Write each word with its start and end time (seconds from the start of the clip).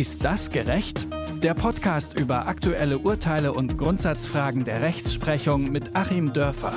Ist 0.00 0.24
das 0.24 0.50
gerecht? 0.50 1.06
Der 1.42 1.52
Podcast 1.52 2.18
über 2.18 2.46
aktuelle 2.46 3.00
Urteile 3.00 3.52
und 3.52 3.76
Grundsatzfragen 3.76 4.64
der 4.64 4.80
Rechtsprechung 4.80 5.70
mit 5.70 5.94
Achim 5.94 6.32
Dörfer. 6.32 6.72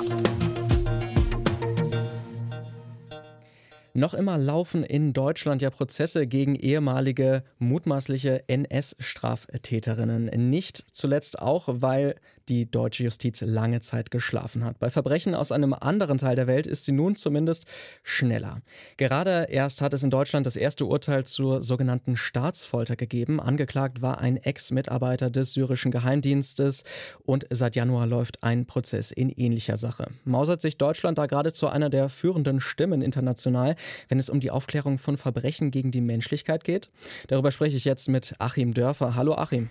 Noch 3.93 4.13
immer 4.13 4.37
laufen 4.37 4.83
in 4.83 5.13
Deutschland 5.13 5.61
ja 5.61 5.69
Prozesse 5.69 6.27
gegen 6.27 6.55
ehemalige 6.55 7.45
mutmaßliche 7.59 8.43
NS-Straftäterinnen. 8.49 10.25
Nicht 10.49 10.83
zuletzt 10.91 11.41
auch, 11.41 11.69
weil 11.69 12.15
die 12.49 12.69
deutsche 12.69 13.03
Justiz 13.03 13.41
lange 13.41 13.81
Zeit 13.81 14.11
geschlafen 14.11 14.63
hat. 14.63 14.79
Bei 14.79 14.89
Verbrechen 14.89 15.35
aus 15.35 15.51
einem 15.51 15.73
anderen 15.73 16.17
Teil 16.17 16.35
der 16.35 16.47
Welt 16.47 16.67
ist 16.67 16.85
sie 16.85 16.91
nun 16.91 17.15
zumindest 17.15 17.65
schneller. 18.03 18.61
Gerade 18.97 19.47
erst 19.49 19.81
hat 19.81 19.93
es 19.93 20.03
in 20.03 20.09
Deutschland 20.09 20.45
das 20.45 20.55
erste 20.55 20.85
Urteil 20.85 21.25
zur 21.25 21.61
sogenannten 21.61 22.17
Staatsfolter 22.17 22.95
gegeben. 22.95 23.39
Angeklagt 23.39 24.01
war 24.01 24.19
ein 24.19 24.37
Ex-Mitarbeiter 24.37 25.29
des 25.29 25.53
syrischen 25.53 25.91
Geheimdienstes 25.91 26.83
und 27.23 27.45
seit 27.49 27.75
Januar 27.75 28.07
läuft 28.07 28.43
ein 28.43 28.65
Prozess 28.65 29.11
in 29.11 29.29
ähnlicher 29.29 29.77
Sache. 29.77 30.07
Mausert 30.25 30.61
sich 30.61 30.77
Deutschland 30.77 31.17
da 31.17 31.25
gerade 31.25 31.51
zu 31.51 31.67
einer 31.67 31.89
der 31.89 32.09
führenden 32.09 32.59
Stimmen 32.59 33.01
international, 33.01 33.75
wenn 34.09 34.19
es 34.19 34.29
um 34.29 34.39
die 34.39 34.51
Aufklärung 34.51 34.97
von 34.97 35.17
Verbrechen 35.17 35.71
gegen 35.71 35.91
die 35.91 36.01
Menschlichkeit 36.01 36.63
geht? 36.63 36.89
Darüber 37.27 37.51
spreche 37.51 37.77
ich 37.77 37.85
jetzt 37.85 38.09
mit 38.09 38.35
Achim 38.39 38.73
Dörfer. 38.73 39.15
Hallo 39.15 39.35
Achim. 39.35 39.69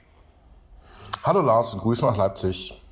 Hallo 1.25 1.41
Lars 1.41 1.73
und 1.73 1.79
Grüße 1.79 2.05
nach 2.05 2.17
Leipzig. 2.17 2.83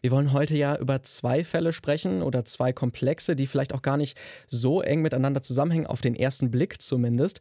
Wir 0.00 0.10
wollen 0.10 0.32
heute 0.32 0.56
ja 0.56 0.76
über 0.76 1.00
zwei 1.04 1.44
Fälle 1.44 1.72
sprechen 1.72 2.22
oder 2.22 2.44
zwei 2.44 2.72
Komplexe, 2.72 3.36
die 3.36 3.46
vielleicht 3.46 3.72
auch 3.72 3.82
gar 3.82 3.96
nicht 3.96 4.18
so 4.48 4.82
eng 4.82 5.00
miteinander 5.00 5.42
zusammenhängen, 5.42 5.86
auf 5.86 6.00
den 6.00 6.16
ersten 6.16 6.50
Blick 6.50 6.82
zumindest. 6.82 7.38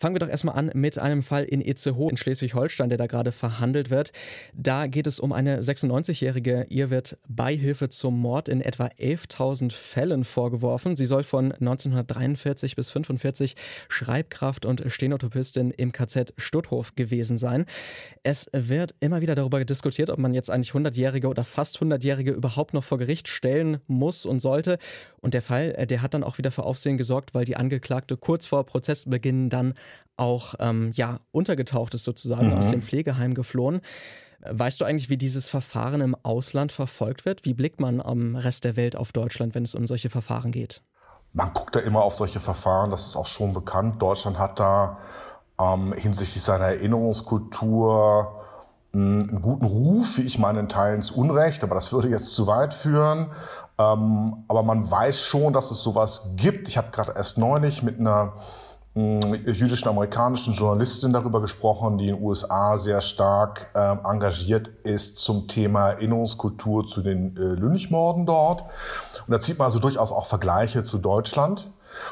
Fangen 0.00 0.14
wir 0.14 0.20
doch 0.20 0.28
erstmal 0.28 0.54
an 0.54 0.70
mit 0.74 0.96
einem 0.98 1.24
Fall 1.24 1.42
in 1.44 1.60
Itzehoe 1.60 2.10
in 2.10 2.16
Schleswig-Holstein, 2.16 2.88
der 2.88 2.98
da 2.98 3.06
gerade 3.06 3.32
verhandelt 3.32 3.90
wird. 3.90 4.12
Da 4.54 4.86
geht 4.86 5.08
es 5.08 5.18
um 5.18 5.32
eine 5.32 5.60
96-Jährige. 5.60 6.66
Ihr 6.68 6.90
wird 6.90 7.18
Beihilfe 7.26 7.88
zum 7.88 8.20
Mord 8.20 8.48
in 8.48 8.60
etwa 8.60 8.86
11.000 8.86 9.72
Fällen 9.72 10.24
vorgeworfen. 10.24 10.94
Sie 10.94 11.04
soll 11.04 11.24
von 11.24 11.50
1943 11.50 12.76
bis 12.76 12.90
1945 12.90 13.56
Schreibkraft 13.88 14.66
und 14.66 14.84
Stenotypistin 14.86 15.72
im 15.72 15.90
KZ 15.90 16.32
Stutthof 16.36 16.94
gewesen 16.94 17.36
sein. 17.36 17.64
Es 18.22 18.48
wird 18.52 18.94
immer 19.00 19.20
wieder 19.20 19.34
darüber 19.34 19.64
diskutiert, 19.64 20.10
ob 20.10 20.18
man 20.20 20.32
jetzt 20.32 20.50
eigentlich 20.50 20.70
100-Jährige 20.70 21.28
oder 21.28 21.44
fast 21.44 21.78
100-Jährige 21.78 22.30
überhaupt 22.30 22.72
noch 22.72 22.84
vor 22.84 22.98
Gericht 22.98 23.26
stellen 23.26 23.78
muss 23.88 24.26
und 24.26 24.38
sollte. 24.38 24.78
Und 25.20 25.34
der 25.34 25.42
Fall, 25.42 25.74
äh, 25.76 25.86
der 25.86 26.02
hat 26.02 26.14
dann 26.14 26.22
auch 26.22 26.38
wieder 26.38 26.52
für 26.52 26.64
Aufsehen 26.64 26.98
gesorgt, 26.98 27.34
weil 27.34 27.44
die 27.44 27.56
Angeklagte 27.56 28.16
kurz 28.16 28.46
vor 28.46 28.64
Prozessbeginn 28.64 29.50
dann 29.50 29.74
auch 30.16 30.54
ähm, 30.58 30.92
ja, 30.94 31.20
untergetaucht 31.30 31.94
ist, 31.94 32.04
sozusagen 32.04 32.48
mhm. 32.48 32.58
aus 32.58 32.70
dem 32.70 32.82
Pflegeheim 32.82 33.34
geflohen. 33.34 33.80
Weißt 34.40 34.80
du 34.80 34.84
eigentlich, 34.84 35.10
wie 35.10 35.16
dieses 35.16 35.48
Verfahren 35.48 36.00
im 36.00 36.16
Ausland 36.22 36.70
verfolgt 36.70 37.24
wird? 37.24 37.44
Wie 37.44 37.54
blickt 37.54 37.80
man 37.80 38.00
am 38.00 38.36
Rest 38.36 38.64
der 38.64 38.76
Welt 38.76 38.94
auf 38.94 39.12
Deutschland, 39.12 39.54
wenn 39.54 39.64
es 39.64 39.74
um 39.74 39.86
solche 39.86 40.10
Verfahren 40.10 40.52
geht? 40.52 40.82
Man 41.32 41.52
guckt 41.52 41.76
da 41.76 41.80
immer 41.80 42.02
auf 42.02 42.14
solche 42.14 42.40
Verfahren, 42.40 42.90
das 42.90 43.06
ist 43.06 43.16
auch 43.16 43.26
schon 43.26 43.52
bekannt. 43.52 44.00
Deutschland 44.00 44.38
hat 44.38 44.60
da 44.60 44.98
ähm, 45.60 45.92
hinsichtlich 45.92 46.42
seiner 46.42 46.66
Erinnerungskultur 46.66 48.44
hm, 48.92 49.28
einen 49.28 49.42
guten 49.42 49.66
Ruf, 49.66 50.18
wie 50.18 50.22
ich 50.22 50.38
meine, 50.38 50.60
in 50.60 50.68
Teilen 50.68 51.02
zu 51.02 51.16
Unrecht, 51.16 51.64
aber 51.64 51.74
das 51.74 51.92
würde 51.92 52.08
jetzt 52.08 52.32
zu 52.32 52.46
weit 52.46 52.72
führen. 52.74 53.30
Ähm, 53.76 54.44
aber 54.48 54.62
man 54.62 54.90
weiß 54.90 55.20
schon, 55.20 55.52
dass 55.52 55.70
es 55.70 55.82
sowas 55.82 56.32
gibt. 56.36 56.68
Ich 56.68 56.78
habe 56.78 56.90
gerade 56.90 57.12
erst 57.14 57.38
neulich 57.38 57.82
mit 57.82 58.00
einer 58.00 58.34
jüdischen 58.98 59.88
amerikanischen 59.88 60.54
Journalistin 60.54 61.12
darüber 61.12 61.40
gesprochen, 61.40 61.98
die 61.98 62.08
in 62.08 62.16
den 62.16 62.24
USA 62.24 62.76
sehr 62.76 63.00
stark 63.00 63.70
äh, 63.74 63.78
engagiert 63.78 64.68
ist 64.84 65.18
zum 65.18 65.48
Thema 65.48 65.90
Erinnerungskultur 65.90 66.86
zu 66.86 67.02
den 67.02 67.36
äh, 67.36 67.40
Lynchmorden 67.40 68.26
dort. 68.26 68.62
Und 68.62 69.32
da 69.32 69.40
zieht 69.40 69.58
man 69.58 69.66
also 69.66 69.78
durchaus 69.78 70.12
auch 70.12 70.26
Vergleiche 70.26 70.82
zu 70.82 70.98
Deutschland. 70.98 71.70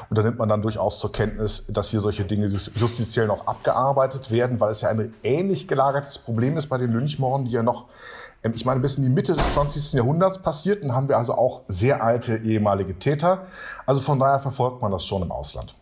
Und 0.09 0.17
da 0.17 0.23
nimmt 0.23 0.37
man 0.37 0.49
dann 0.49 0.61
durchaus 0.61 0.99
zur 0.99 1.11
Kenntnis, 1.11 1.67
dass 1.67 1.89
hier 1.89 1.99
solche 1.99 2.25
Dinge 2.25 2.47
justiziell 2.47 3.27
noch 3.27 3.47
abgearbeitet 3.47 4.31
werden, 4.31 4.59
weil 4.59 4.71
es 4.71 4.81
ja 4.81 4.89
ein 4.89 5.13
ähnlich 5.23 5.67
gelagertes 5.67 6.17
Problem 6.17 6.57
ist 6.57 6.67
bei 6.67 6.77
den 6.77 6.91
Lynchmorden, 6.91 7.45
die 7.45 7.51
ja 7.51 7.63
noch, 7.63 7.85
ähm, 8.43 8.53
ich 8.55 8.65
meine, 8.65 8.79
bis 8.79 8.95
in 8.95 9.03
die 9.03 9.09
Mitte 9.09 9.33
des 9.33 9.53
20. 9.53 9.93
Jahrhunderts 9.93 10.41
passierten, 10.41 10.93
haben 10.93 11.09
wir 11.09 11.17
also 11.17 11.33
auch 11.33 11.61
sehr 11.67 12.03
alte 12.03 12.37
ehemalige 12.37 12.99
Täter. 12.99 13.47
Also 13.85 14.01
von 14.01 14.19
daher 14.19 14.39
verfolgt 14.39 14.81
man 14.81 14.91
das 14.91 15.05
schon 15.05 15.21
im 15.21 15.31
Ausland. 15.31 15.77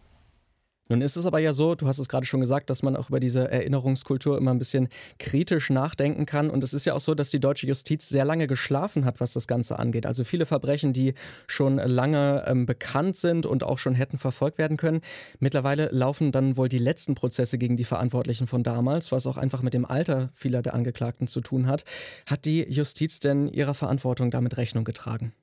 Nun 0.88 1.02
ist 1.02 1.16
es 1.16 1.26
aber 1.26 1.40
ja 1.40 1.52
so, 1.52 1.74
du 1.74 1.88
hast 1.88 1.98
es 1.98 2.08
gerade 2.08 2.28
schon 2.28 2.42
gesagt, 2.42 2.70
dass 2.70 2.84
man 2.84 2.96
auch 2.96 3.10
über 3.10 3.20
diese 3.20 3.50
Erinnerungskultur 3.50 4.38
immer 4.38 4.52
ein 4.52 4.60
bisschen 4.60 4.90
kritisch 5.18 5.72
nachdenken 5.72 6.28
kann. 6.28 6.52
Und 6.52 6.64
es 6.64 6.76
ist 6.76 6.86
ja 6.86 6.94
auch 6.94 7.00
so, 7.00 7.16
dass 7.16 7.32
die 7.32 7.40
deutsche 7.40 7.66
Justiz 7.66 8.08
sehr 8.08 8.24
lange 8.24 8.46
geschlafen 8.46 9.04
hat, 9.04 9.20
was 9.20 9.34
das 9.34 9.48
Ganze 9.48 9.80
angeht. 9.80 10.06
Also 10.06 10.24
viele 10.24 10.46
Verbrechen, 10.46 10.94
die 10.94 11.16
schon 11.48 11.78
lange 11.78 12.44
ähm, 12.46 12.68
bekannt 12.68 13.16
sind 13.18 13.48
und 13.48 13.64
auch 13.64 13.80
schon 13.80 13.96
hätten 13.96 14.20
verfolgt 14.20 14.60
werden 14.60 14.78
können. 14.78 15.02
Mittlerweile 15.40 15.90
laufen 15.92 16.32
dann 16.32 16.56
wohl 16.56 16.70
die 16.70 16.78
letzten 16.78 17.16
Prozesse 17.16 17.58
gegen 17.58 17.78
die 17.78 17.84
Verantwortlichen 17.84 18.46
von 18.46 18.62
damals, 18.62 19.12
was 19.12 19.26
auch 19.26 19.38
einfach 19.38 19.64
mit 19.64 19.74
dem 19.74 19.86
Alter 19.86 20.30
vieler 20.34 20.62
der 20.62 20.76
Angeklagten 20.76 21.28
zu 21.28 21.42
tun 21.42 21.66
hat. 21.66 21.84
Hat 22.28 22.46
die 22.46 22.62
Justiz 22.62 23.20
denn 23.20 23.48
ihrer 23.48 23.74
Verantwortung 23.74 24.30
damit 24.30 24.58
Rechnung 24.58 24.84
getragen? 24.84 25.34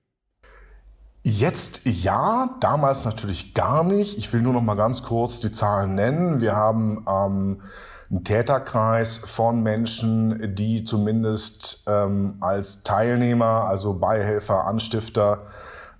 Jetzt 1.24 1.82
ja, 1.84 2.56
damals 2.58 3.04
natürlich 3.04 3.54
gar 3.54 3.84
nicht. 3.84 4.18
Ich 4.18 4.32
will 4.32 4.42
nur 4.42 4.52
noch 4.52 4.62
mal 4.62 4.74
ganz 4.74 5.04
kurz 5.04 5.38
die 5.38 5.52
Zahlen 5.52 5.94
nennen. 5.94 6.40
Wir 6.40 6.56
haben 6.56 7.06
ähm, 7.08 7.62
einen 8.10 8.24
Täterkreis 8.24 9.18
von 9.18 9.62
Menschen, 9.62 10.56
die 10.56 10.82
zumindest 10.82 11.84
ähm, 11.86 12.38
als 12.40 12.82
Teilnehmer, 12.82 13.66
also 13.68 13.94
Beihelfer, 13.94 14.66
Anstifter 14.66 15.46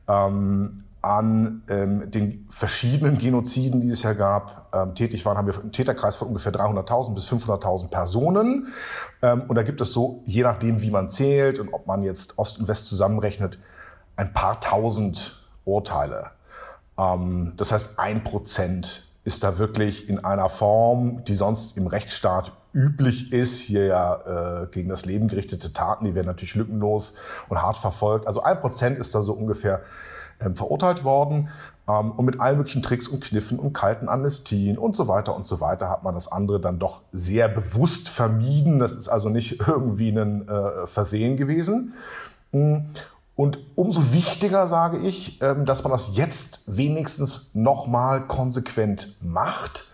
ähm, 0.09 0.79
an 1.03 1.63
ähm, 1.69 2.11
den 2.11 2.47
verschiedenen 2.49 3.19
Genoziden, 3.19 3.81
die 3.81 3.91
es 3.91 4.03
ja 4.03 4.15
gab, 4.15 4.75
ähm, 4.75 4.97
tätig 4.97 5.25
waren, 5.25 5.37
haben 5.37 5.47
wir 5.47 5.59
einen 5.59 5.73
Täterkreis 5.73 6.17
von 6.17 6.29
ungefähr 6.29 6.53
300.000 6.53 7.15
bis 7.15 7.29
500.000 7.29 7.89
Personen. 7.89 8.69
Ähm, 9.21 9.43
und 9.47 9.57
da 9.57 9.63
gibt 9.63 9.81
es 9.81 9.93
so, 9.93 10.23
je 10.27 10.43
nachdem, 10.43 10.83
wie 10.83 10.91
man 10.91 11.11
zählt 11.11 11.61
und 11.61 11.73
ob 11.73 11.87
man 11.87 12.03
jetzt 12.03 12.39
Ost 12.39 12.59
und 12.59 12.67
West 12.67 12.87
zusammenrechnet, 12.87 13.61
ein 14.17 14.33
paar 14.33 14.61
tausend 14.61 15.43
Urteile. 15.65 16.31
Ähm, 16.99 17.55
das 17.57 17.73
heißt, 17.73 17.99
ein 17.99 18.25
Prozent 18.25 19.07
ist 19.25 19.45
da 19.45 19.59
wirklich 19.59 20.09
in 20.09 20.25
einer 20.25 20.49
Form, 20.49 21.25
die 21.25 21.35
sonst 21.35 21.77
im 21.77 21.87
Rechtsstaat 21.87 22.53
üblich 22.75 23.33
ist, 23.33 23.59
hier 23.59 23.87
ja 23.87 24.63
äh, 24.63 24.67
gegen 24.67 24.89
das 24.89 25.05
Leben 25.05 25.29
gerichtete 25.29 25.73
Taten, 25.73 26.05
die 26.05 26.15
werden 26.15 26.27
natürlich 26.27 26.55
lückenlos 26.55 27.15
und 27.49 27.61
hart 27.61 27.77
verfolgt. 27.77 28.27
Also 28.27 28.43
ein 28.43 28.61
Prozent 28.61 28.99
ist 28.99 29.15
da 29.15 29.21
so 29.21 29.35
ungefähr 29.35 29.83
ähm, 30.41 30.57
verurteilt 30.57 31.05
worden. 31.05 31.51
Ähm, 31.89 32.13
und 32.13 32.25
mit 32.25 32.41
allen 32.41 32.59
möglichen 32.59 32.83
Tricks 32.83 33.09
und 33.09 33.23
Kniffen 33.23 33.59
und 33.59 33.73
kalten 33.73 34.09
Amnestien 34.09 34.79
und 34.79 34.97
so 34.97 35.09
weiter 35.09 35.35
und 35.37 35.47
so 35.47 35.61
weiter 35.61 35.89
hat 35.91 36.03
man 36.03 36.15
das 36.15 36.31
andere 36.31 36.61
dann 36.61 36.79
doch 36.79 37.03
sehr 37.13 37.49
bewusst 37.49 38.09
vermieden. 38.09 38.79
Das 38.79 38.95
ist 38.95 39.09
also 39.09 39.29
nicht 39.29 39.61
irgendwie 39.67 40.11
ein 40.11 40.49
äh, 40.49 40.87
Versehen 40.87 41.37
gewesen. 41.37 41.95
Hm. 42.53 42.87
Und 43.43 43.59
umso 43.75 44.13
wichtiger 44.13 44.69
sage 44.69 44.99
ich, 44.99 45.43
ähm, 45.43 45.65
dass 45.65 45.83
man 45.83 45.91
das 45.91 46.17
jetzt 46.17 46.63
wenigstens 46.69 47.51
nochmal 47.55 48.29
konsequent 48.29 49.17
macht. 49.21 49.91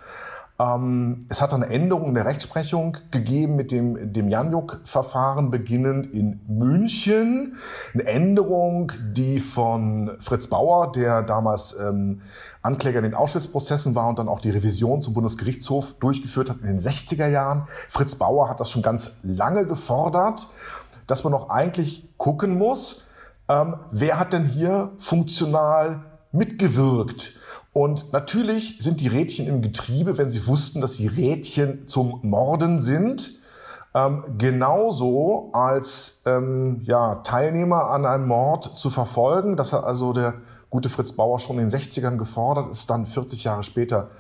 Ähm, 0.59 1.25
es 1.31 1.41
hat 1.41 1.55
eine 1.55 1.65
Änderung 1.71 2.09
in 2.09 2.15
der 2.15 2.27
Rechtsprechung 2.27 2.99
gegeben 3.11 3.57
mit 3.57 3.73
dem, 3.73 4.13
dem 4.13 4.29
Janjuk-Verfahren 4.29 5.51
beginnend 5.51 6.13
in 6.13 6.41
München. 6.47 7.57
Eine 7.95 8.05
Änderung, 8.05 8.93
die 9.15 9.39
von 9.39 10.11
Fritz 10.21 10.49
Bauer, 10.49 10.93
der 10.93 11.23
damals 11.23 11.75
ähm, 11.81 12.21
Ankläger 12.61 12.99
in 12.99 13.05
den 13.05 13.15
Auschwitz-Prozessen 13.15 13.95
war 13.95 14.11
und 14.11 14.19
dann 14.19 14.29
auch 14.29 14.41
die 14.41 14.51
Revision 14.51 15.01
zum 15.01 15.15
Bundesgerichtshof 15.15 15.95
durchgeführt 16.01 16.51
hat 16.51 16.61
in 16.61 16.67
den 16.67 16.81
60er 16.81 17.29
Jahren. 17.29 17.67
Fritz 17.89 18.15
Bauer 18.15 18.51
hat 18.51 18.61
das 18.61 18.69
schon 18.69 18.83
ganz 18.83 19.21
lange 19.23 19.65
gefordert, 19.65 20.49
dass 21.07 21.25
man 21.25 21.33
noch 21.33 21.49
eigentlich 21.49 22.11
gucken 22.19 22.59
muss, 22.59 23.08
ähm, 23.49 23.77
wer 23.91 24.19
hat 24.19 24.33
denn 24.33 24.45
hier 24.45 24.93
funktional 24.99 26.05
mitgewirkt? 26.33 27.39
Und 27.73 28.13
natürlich 28.13 28.79
sind 28.81 29.01
die 29.01 29.09
Rädchen 29.09 29.47
im 29.47 29.63
Getriebe, 29.63 30.19
wenn 30.19 30.29
sie 30.29 30.47
wussten, 30.47 30.81
dass 30.81 30.97
die 30.97 31.07
Rädchen 31.07 31.87
zum 31.87 32.21
Morden 32.23 32.79
sind, 32.79 33.31
ähm, 33.95 34.25
genauso 34.37 35.51
als 35.53 36.23
ähm, 36.27 36.81
ja, 36.85 37.17
Teilnehmer 37.17 37.91
an 37.91 38.05
einem 38.05 38.27
Mord 38.27 38.65
zu 38.65 38.91
verfolgen. 38.91 39.57
Das 39.57 39.73
hat 39.73 39.85
also 39.85 40.13
der 40.13 40.35
gute 40.71 40.89
Fritz 40.89 41.13
Bauer 41.13 41.39
schon 41.39 41.59
in 41.59 41.69
den 41.69 41.81
60ern 41.81 42.17
gefordert, 42.17 42.71
ist 42.71 42.91
dann 42.91 43.07
40 43.07 43.45
Jahre 43.45 43.63
später 43.63 44.11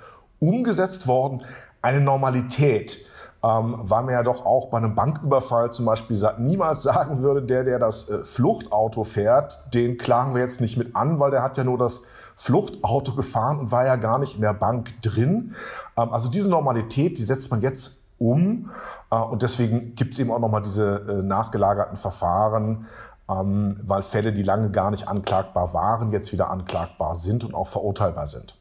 umgesetzt 0.40 1.06
worden. 1.06 1.42
Eine 1.82 2.00
Normalität 2.00 2.98
ähm, 3.42 3.76
weil 3.82 4.02
man 4.02 4.14
ja 4.14 4.22
doch 4.22 4.44
auch 4.44 4.66
bei 4.68 4.78
einem 4.78 4.94
Banküberfall 4.94 5.72
zum 5.72 5.86
Beispiel 5.86 6.18
niemals 6.38 6.82
sagen 6.84 7.22
würde, 7.22 7.42
der, 7.42 7.64
der 7.64 7.78
das 7.78 8.08
äh, 8.10 8.24
Fluchtauto 8.24 9.04
fährt, 9.04 9.74
den 9.74 9.96
klagen 9.96 10.34
wir 10.34 10.42
jetzt 10.42 10.60
nicht 10.60 10.76
mit 10.76 10.96
an, 10.96 11.20
weil 11.20 11.30
der 11.30 11.42
hat 11.42 11.56
ja 11.56 11.64
nur 11.64 11.78
das 11.78 12.04
Fluchtauto 12.36 13.12
gefahren 13.16 13.58
und 13.60 13.72
war 13.72 13.86
ja 13.86 13.96
gar 13.96 14.18
nicht 14.18 14.34
in 14.34 14.42
der 14.42 14.54
Bank 14.54 15.00
drin. 15.02 15.54
Ähm, 15.96 16.12
also 16.12 16.30
diese 16.30 16.48
Normalität, 16.48 17.18
die 17.18 17.22
setzt 17.22 17.50
man 17.50 17.60
jetzt 17.60 18.02
um. 18.18 18.70
Äh, 19.10 19.16
und 19.16 19.42
deswegen 19.42 19.94
gibt 19.94 20.14
es 20.14 20.18
eben 20.18 20.32
auch 20.32 20.40
nochmal 20.40 20.62
diese 20.62 20.96
äh, 21.08 21.22
nachgelagerten 21.22 21.96
Verfahren, 21.96 22.86
ähm, 23.30 23.78
weil 23.84 24.02
Fälle, 24.02 24.32
die 24.32 24.42
lange 24.42 24.70
gar 24.70 24.90
nicht 24.90 25.06
anklagbar 25.06 25.74
waren, 25.74 26.10
jetzt 26.10 26.32
wieder 26.32 26.50
anklagbar 26.50 27.14
sind 27.14 27.44
und 27.44 27.54
auch 27.54 27.68
verurteilbar 27.68 28.26
sind. 28.26 28.57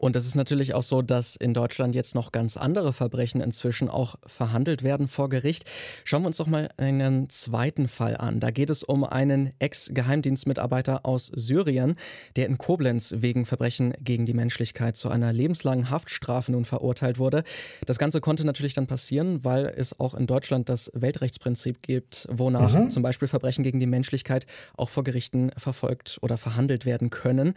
Und 0.00 0.16
es 0.16 0.24
ist 0.24 0.34
natürlich 0.34 0.72
auch 0.72 0.82
so, 0.82 1.02
dass 1.02 1.36
in 1.36 1.52
Deutschland 1.52 1.94
jetzt 1.94 2.14
noch 2.14 2.32
ganz 2.32 2.56
andere 2.56 2.94
Verbrechen 2.94 3.42
inzwischen 3.42 3.90
auch 3.90 4.14
verhandelt 4.24 4.82
werden 4.82 5.08
vor 5.08 5.28
Gericht. 5.28 5.64
Schauen 6.04 6.22
wir 6.22 6.28
uns 6.28 6.38
doch 6.38 6.46
mal 6.46 6.70
einen 6.78 7.28
zweiten 7.28 7.86
Fall 7.86 8.16
an. 8.16 8.40
Da 8.40 8.50
geht 8.50 8.70
es 8.70 8.82
um 8.82 9.04
einen 9.04 9.52
Ex-Geheimdienstmitarbeiter 9.58 11.04
aus 11.04 11.26
Syrien, 11.26 11.96
der 12.36 12.46
in 12.46 12.56
Koblenz 12.56 13.16
wegen 13.18 13.44
Verbrechen 13.44 13.92
gegen 14.00 14.24
die 14.24 14.32
Menschlichkeit 14.32 14.96
zu 14.96 15.10
einer 15.10 15.34
lebenslangen 15.34 15.90
Haftstrafe 15.90 16.50
nun 16.50 16.64
verurteilt 16.64 17.18
wurde. 17.18 17.44
Das 17.84 17.98
Ganze 17.98 18.22
konnte 18.22 18.46
natürlich 18.46 18.72
dann 18.72 18.86
passieren, 18.86 19.44
weil 19.44 19.66
es 19.66 20.00
auch 20.00 20.14
in 20.14 20.26
Deutschland 20.26 20.70
das 20.70 20.90
Weltrechtsprinzip 20.94 21.82
gibt, 21.82 22.26
wonach 22.30 22.72
mhm. 22.72 22.90
zum 22.90 23.02
Beispiel 23.02 23.28
Verbrechen 23.28 23.64
gegen 23.64 23.80
die 23.80 23.86
Menschlichkeit 23.86 24.46
auch 24.78 24.88
vor 24.88 25.04
Gerichten 25.04 25.50
verfolgt 25.58 26.16
oder 26.22 26.38
verhandelt 26.38 26.86
werden 26.86 27.10
können 27.10 27.52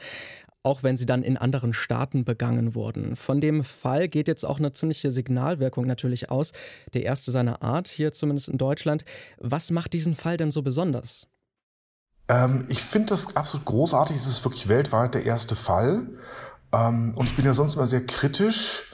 auch 0.63 0.81
wenn 0.81 0.97
sie 0.97 1.05
dann 1.05 1.23
in 1.23 1.37
anderen 1.37 1.73
Staaten 1.73 2.23
begangen 2.23 2.73
wurden. 2.73 3.15
Von 3.15 3.41
dem 3.41 3.63
Fall 3.63 4.07
geht 4.07 4.27
jetzt 4.27 4.45
auch 4.45 4.59
eine 4.59 4.71
ziemliche 4.71 5.11
Signalwirkung 5.11 5.85
natürlich 5.85 6.31
aus, 6.31 6.53
der 6.93 7.03
erste 7.03 7.31
seiner 7.31 7.61
Art 7.61 7.89
hier 7.89 8.13
zumindest 8.13 8.49
in 8.49 8.57
Deutschland. 8.57 9.03
Was 9.37 9.71
macht 9.71 9.93
diesen 9.93 10.15
Fall 10.15 10.37
denn 10.37 10.51
so 10.51 10.61
besonders? 10.61 11.27
Ähm, 12.29 12.65
ich 12.69 12.81
finde 12.81 13.09
das 13.09 13.35
absolut 13.35 13.65
großartig. 13.65 14.15
Es 14.15 14.27
ist 14.27 14.45
wirklich 14.45 14.69
weltweit 14.69 15.13
der 15.13 15.25
erste 15.25 15.55
Fall. 15.55 16.07
Ähm, 16.71 17.13
und 17.15 17.25
ich 17.25 17.35
bin 17.35 17.45
ja 17.45 17.53
sonst 17.53 17.75
immer 17.75 17.87
sehr 17.87 18.05
kritisch. 18.05 18.92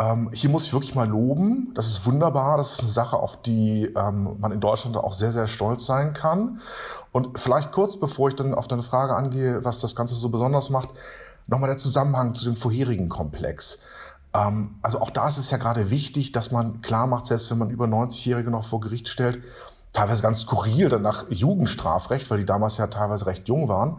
Ähm, 0.00 0.30
hier 0.32 0.48
muss 0.48 0.64
ich 0.64 0.72
wirklich 0.72 0.94
mal 0.94 1.08
loben. 1.08 1.72
Das 1.74 1.86
ist 1.86 2.06
wunderbar. 2.06 2.56
Das 2.56 2.72
ist 2.72 2.80
eine 2.80 2.88
Sache, 2.88 3.18
auf 3.18 3.42
die 3.42 3.84
ähm, 3.94 4.36
man 4.40 4.50
in 4.50 4.60
Deutschland 4.60 4.96
auch 4.96 5.12
sehr, 5.12 5.32
sehr 5.32 5.46
stolz 5.46 5.84
sein 5.84 6.14
kann. 6.14 6.60
Und 7.12 7.38
vielleicht 7.38 7.70
kurz, 7.70 8.00
bevor 8.00 8.28
ich 8.28 8.34
dann 8.34 8.54
auf 8.54 8.66
deine 8.66 8.82
Frage 8.82 9.14
angehe, 9.14 9.62
was 9.62 9.80
das 9.80 9.94
Ganze 9.94 10.14
so 10.14 10.30
besonders 10.30 10.70
macht, 10.70 10.88
nochmal 11.46 11.68
der 11.68 11.78
Zusammenhang 11.78 12.34
zu 12.34 12.46
dem 12.46 12.56
vorherigen 12.56 13.10
Komplex. 13.10 13.82
Ähm, 14.32 14.76
also 14.80 15.00
auch 15.00 15.10
da 15.10 15.28
ist 15.28 15.36
es 15.36 15.50
ja 15.50 15.58
gerade 15.58 15.90
wichtig, 15.90 16.32
dass 16.32 16.50
man 16.50 16.80
klar 16.80 17.06
macht, 17.06 17.26
selbst 17.26 17.50
wenn 17.50 17.58
man 17.58 17.68
über 17.70 17.84
90-Jährige 17.84 18.50
noch 18.50 18.64
vor 18.64 18.80
Gericht 18.80 19.08
stellt, 19.08 19.42
teilweise 19.92 20.22
ganz 20.22 20.40
skurril, 20.40 20.88
dann 20.88 21.02
nach 21.02 21.28
Jugendstrafrecht, 21.28 22.30
weil 22.30 22.38
die 22.38 22.46
damals 22.46 22.78
ja 22.78 22.86
teilweise 22.86 23.26
recht 23.26 23.48
jung 23.48 23.68
waren, 23.68 23.98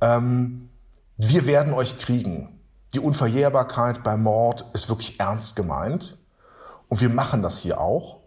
ähm, 0.00 0.70
wir 1.18 1.46
werden 1.46 1.74
euch 1.74 1.98
kriegen. 1.98 2.57
Die 2.94 3.00
Unverjährbarkeit 3.00 4.02
beim 4.02 4.22
Mord 4.22 4.64
ist 4.72 4.88
wirklich 4.88 5.20
ernst 5.20 5.56
gemeint. 5.56 6.18
Und 6.88 7.00
wir 7.00 7.10
machen 7.10 7.42
das 7.42 7.58
hier 7.58 7.80
auch. 7.80 8.18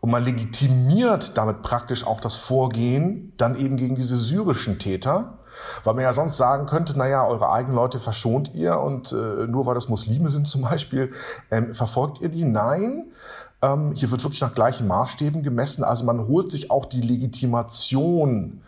Und 0.00 0.10
man 0.10 0.24
legitimiert 0.24 1.36
damit 1.36 1.62
praktisch 1.62 2.06
auch 2.06 2.20
das 2.20 2.36
Vorgehen 2.36 3.32
dann 3.36 3.56
eben 3.56 3.76
gegen 3.76 3.96
diese 3.96 4.16
syrischen 4.16 4.78
Täter, 4.78 5.38
weil 5.82 5.94
man 5.94 6.04
ja 6.04 6.12
sonst 6.12 6.36
sagen 6.36 6.66
könnte, 6.66 6.96
naja, 6.96 7.26
eure 7.26 7.50
eigenen 7.50 7.74
Leute 7.74 7.98
verschont 7.98 8.54
ihr 8.54 8.78
und 8.78 9.12
äh, 9.12 9.46
nur 9.46 9.66
weil 9.66 9.74
das 9.74 9.88
Muslime 9.88 10.30
sind 10.30 10.46
zum 10.48 10.62
Beispiel, 10.62 11.12
ähm, 11.50 11.74
verfolgt 11.74 12.20
ihr 12.20 12.28
die? 12.28 12.44
Nein. 12.44 13.12
Ähm, 13.60 13.92
hier 13.92 14.10
wird 14.12 14.22
wirklich 14.22 14.40
nach 14.40 14.54
gleichen 14.54 14.86
Maßstäben 14.86 15.42
gemessen. 15.42 15.82
Also 15.82 16.04
man 16.04 16.28
holt 16.28 16.50
sich 16.50 16.70
auch 16.70 16.84
die 16.84 17.00
Legitimation 17.00 18.62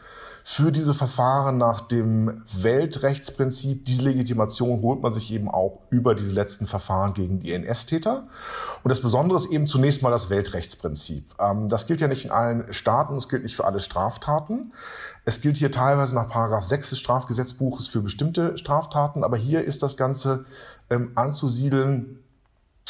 für 0.53 0.73
diese 0.73 0.95
Verfahren 0.95 1.59
nach 1.59 1.81
dem 1.81 2.43
Weltrechtsprinzip. 2.53 3.85
Diese 3.85 4.03
Legitimation 4.03 4.83
holt 4.83 5.01
man 5.01 5.13
sich 5.13 5.33
eben 5.33 5.49
auch 5.49 5.83
über 5.91 6.17
diese 6.17 6.33
letzten 6.33 6.67
Verfahren 6.67 7.15
gegen 7.15 7.39
die 7.39 7.53
NS-Täter. 7.53 8.27
Und 8.83 8.89
das 8.89 9.01
Besondere 9.01 9.39
ist 9.39 9.53
eben 9.53 9.69
zunächst 9.69 10.03
mal 10.03 10.11
das 10.11 10.29
Weltrechtsprinzip. 10.29 11.37
Ähm, 11.39 11.69
das 11.69 11.87
gilt 11.87 12.01
ja 12.01 12.09
nicht 12.09 12.25
in 12.25 12.33
allen 12.33 12.73
Staaten, 12.73 13.15
es 13.15 13.29
gilt 13.29 13.45
nicht 13.45 13.55
für 13.55 13.65
alle 13.65 13.79
Straftaten. 13.79 14.73
Es 15.25 15.41
gilt 15.41 15.57
hier 15.57 15.71
teilweise 15.71 16.17
nach 16.17 16.27
Paragraph 16.27 16.65
6 16.65 16.91
des 16.91 16.99
Strafgesetzbuches 16.99 17.87
für 17.87 18.01
bestimmte 18.01 18.59
Straftaten, 18.59 19.23
aber 19.23 19.37
hier 19.37 19.65
ist 19.65 19.85
das 19.85 19.97
Ganze 19.97 20.47
ähm, 20.91 21.13
anzusiedeln 21.15 22.19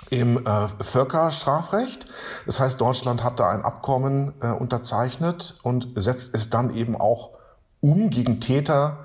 im 0.08 0.46
äh, 0.46 0.68
Völkerstrafrecht. 0.80 2.06
Das 2.46 2.58
heißt, 2.58 2.80
Deutschland 2.80 3.22
hat 3.22 3.38
da 3.38 3.50
ein 3.50 3.66
Abkommen 3.66 4.32
äh, 4.40 4.48
unterzeichnet 4.48 5.58
und 5.62 5.88
setzt 5.96 6.34
es 6.34 6.48
dann 6.48 6.74
eben 6.74 6.98
auch 6.98 7.38
um 7.80 8.10
gegen 8.10 8.40
Täter, 8.40 8.98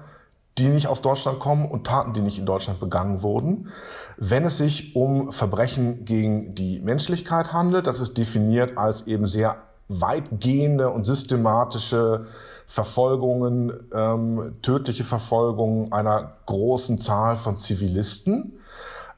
die 0.58 0.70
nicht 0.70 0.88
aus 0.88 1.02
Deutschland 1.02 1.40
kommen 1.40 1.70
und 1.70 1.86
Taten, 1.86 2.14
die 2.14 2.22
nicht 2.22 2.40
in 2.40 2.46
Deutschland 2.46 2.80
begangen 2.80 3.22
wurden. 3.22 3.70
Wenn 4.18 4.46
es 4.46 4.58
sich 4.58 4.96
um 4.96 5.32
Verbrechen 5.32 6.06
gegen 6.06 6.56
die 6.56 6.80
Menschlichkeit 6.80 7.52
handelt, 7.52 7.88
das 7.88 8.00
ist 8.00 8.18
definiert 8.18 8.78
als 8.78 9.08
eben 9.08 9.28
sehr 9.28 9.58
weitgehende 9.88 10.90
und 10.90 11.06
systematische 11.06 12.28
Verfolgungen, 12.66 13.74
ähm, 13.94 14.56
tödliche 14.62 15.04
Verfolgungen 15.04 15.92
einer 15.92 16.38
großen 16.46 17.00
Zahl 17.02 17.36
von 17.36 17.56
Zivilisten. 17.58 18.54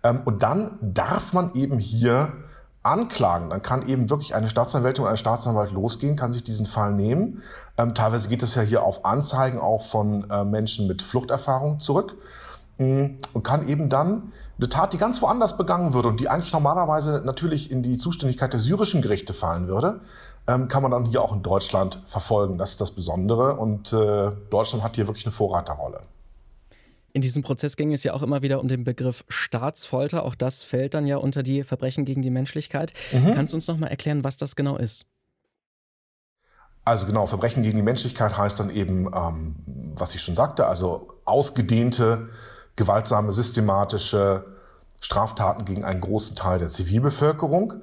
Ähm, 0.03 0.21
und 0.25 0.43
dann 0.43 0.77
darf 0.81 1.33
man 1.33 1.53
eben 1.53 1.79
hier 1.79 2.33
anklagen. 2.83 3.49
Dann 3.49 3.61
kann 3.61 3.87
eben 3.87 4.09
wirklich 4.09 4.35
eine 4.35 4.49
Staatsanwältin 4.49 5.03
oder 5.03 5.11
ein 5.11 5.17
Staatsanwalt 5.17 5.71
losgehen, 5.71 6.15
kann 6.15 6.31
sich 6.31 6.43
diesen 6.43 6.65
Fall 6.65 6.93
nehmen. 6.93 7.43
Ähm, 7.77 7.93
teilweise 7.93 8.27
geht 8.29 8.43
es 8.43 8.55
ja 8.55 8.61
hier 8.61 8.83
auf 8.83 9.05
Anzeigen 9.05 9.59
auch 9.59 9.83
von 9.83 10.29
äh, 10.29 10.43
Menschen 10.43 10.87
mit 10.87 11.01
Fluchterfahrung 11.01 11.79
zurück 11.79 12.17
mh, 12.77 13.09
und 13.33 13.43
kann 13.43 13.67
eben 13.67 13.89
dann 13.89 14.33
eine 14.57 14.69
Tat, 14.69 14.93
die 14.93 14.97
ganz 14.97 15.21
woanders 15.21 15.57
begangen 15.57 15.93
würde 15.93 16.07
und 16.07 16.19
die 16.19 16.29
eigentlich 16.29 16.53
normalerweise 16.53 17.21
natürlich 17.23 17.71
in 17.71 17.83
die 17.83 17.97
Zuständigkeit 17.97 18.53
der 18.53 18.59
syrischen 18.59 19.01
Gerichte 19.01 19.33
fallen 19.33 19.67
würde, 19.67 20.01
ähm, 20.47 20.67
kann 20.67 20.81
man 20.81 20.91
dann 20.91 21.05
hier 21.05 21.21
auch 21.21 21.33
in 21.33 21.43
Deutschland 21.43 22.01
verfolgen. 22.05 22.57
Das 22.57 22.71
ist 22.71 22.81
das 22.81 22.91
Besondere 22.91 23.55
und 23.57 23.93
äh, 23.93 24.31
Deutschland 24.49 24.83
hat 24.83 24.95
hier 24.95 25.07
wirklich 25.07 25.25
eine 25.25 25.31
Vorreiterrolle. 25.31 26.01
In 27.13 27.21
diesem 27.21 27.41
Prozess 27.41 27.77
ging 27.77 27.93
es 27.93 28.03
ja 28.03 28.13
auch 28.13 28.21
immer 28.21 28.41
wieder 28.41 28.59
um 28.59 28.67
den 28.67 28.83
Begriff 28.83 29.23
Staatsfolter. 29.27 30.23
Auch 30.23 30.35
das 30.35 30.63
fällt 30.63 30.93
dann 30.93 31.07
ja 31.07 31.17
unter 31.17 31.41
die 31.41 31.63
Verbrechen 31.63 32.05
gegen 32.05 32.21
die 32.21 32.29
Menschlichkeit. 32.29 32.93
Mhm. 33.11 33.33
Kannst 33.33 33.53
du 33.53 33.57
uns 33.57 33.67
noch 33.67 33.77
mal 33.77 33.87
erklären, 33.87 34.23
was 34.23 34.37
das 34.37 34.55
genau 34.55 34.77
ist? 34.77 35.05
Also 36.87 37.05
genau, 37.05 37.25
Verbrechen 37.25 37.63
gegen 37.63 37.75
die 37.75 37.83
Menschlichkeit 37.83 38.37
heißt 38.37 38.61
dann 38.61 38.69
eben, 38.69 39.13
ähm, 39.13 39.55
was 39.97 40.15
ich 40.15 40.21
schon 40.21 40.35
sagte, 40.35 40.67
also 40.67 41.09
ausgedehnte, 41.25 42.29
gewaltsame, 42.77 43.33
systematische 43.33 44.45
Straftaten 45.01 45.65
gegen 45.65 45.83
einen 45.83 45.99
großen 45.99 46.37
Teil 46.37 46.59
der 46.59 46.69
Zivilbevölkerung. 46.69 47.73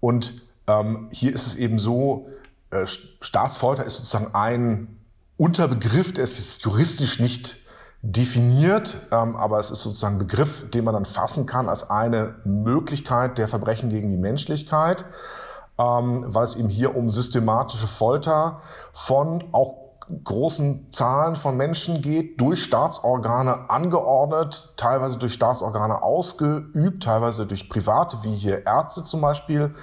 Und 0.00 0.42
ähm, 0.66 1.08
hier 1.10 1.32
ist 1.32 1.46
es 1.46 1.56
eben 1.56 1.78
so, 1.78 2.28
äh, 2.70 2.84
Staatsfolter 2.86 3.86
ist 3.86 3.96
sozusagen 3.96 4.34
ein 4.34 4.98
Unterbegriff, 5.38 6.12
der 6.12 6.24
ist 6.24 6.62
juristisch 6.62 7.18
nicht 7.18 7.56
definiert, 8.02 8.94
ähm, 9.10 9.36
aber 9.36 9.58
es 9.58 9.70
ist 9.70 9.80
sozusagen 9.80 10.16
ein 10.16 10.26
Begriff, 10.26 10.68
den 10.68 10.84
man 10.84 10.92
dann 10.92 11.06
fassen 11.06 11.46
kann 11.46 11.70
als 11.70 11.88
eine 11.88 12.34
Möglichkeit 12.44 13.38
der 13.38 13.48
Verbrechen 13.48 13.88
gegen 13.88 14.10
die 14.10 14.18
Menschlichkeit, 14.18 15.06
ähm, 15.80 16.24
weil 16.26 16.44
es 16.44 16.56
eben 16.56 16.68
hier 16.68 16.94
um 16.94 17.08
systematische 17.08 17.86
Folter 17.86 18.60
von 18.92 19.42
auch 19.52 19.74
großen 20.24 20.88
Zahlen 20.90 21.36
von 21.36 21.56
Menschen 21.56 22.02
geht, 22.02 22.40
durch 22.40 22.64
Staatsorgane 22.64 23.70
angeordnet, 23.70 24.74
teilweise 24.76 25.18
durch 25.18 25.32
Staatsorgane 25.32 26.02
ausgeübt, 26.02 27.04
teilweise 27.04 27.46
durch 27.46 27.68
Private, 27.68 28.18
wie 28.22 28.34
hier 28.34 28.66
Ärzte 28.66 29.04
zum 29.04 29.20
Beispiel, 29.20 29.74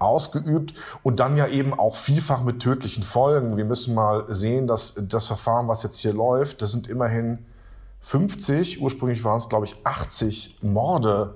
ausgeübt 0.00 0.74
und 1.02 1.20
dann 1.20 1.36
ja 1.36 1.46
eben 1.46 1.78
auch 1.78 1.94
vielfach 1.94 2.42
mit 2.42 2.60
tödlichen 2.60 3.02
Folgen. 3.02 3.56
Wir 3.56 3.64
müssen 3.64 3.94
mal 3.94 4.26
sehen, 4.28 4.66
dass 4.66 4.94
das 5.08 5.26
Verfahren, 5.26 5.68
was 5.68 5.82
jetzt 5.82 5.98
hier 5.98 6.12
läuft, 6.12 6.62
das 6.62 6.72
sind 6.72 6.88
immerhin 6.88 7.46
50, 8.00 8.80
ursprünglich 8.80 9.24
waren 9.24 9.38
es, 9.38 9.48
glaube 9.48 9.66
ich, 9.66 9.84
80 9.84 10.62
Morde 10.62 11.34